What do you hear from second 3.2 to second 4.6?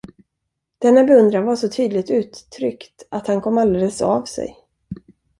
han kom alldeles av sig.